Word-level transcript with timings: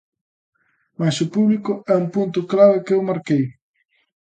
Mais 0.99 1.15
o 1.25 1.31
público 1.35 1.71
é 1.93 1.95
un 2.01 2.07
punto 2.15 2.39
clave 2.51 2.83
que 2.85 2.93
eu 2.97 3.01
marquei. 3.09 3.43